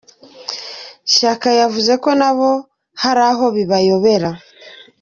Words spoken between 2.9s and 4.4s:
hari aho bibayobera.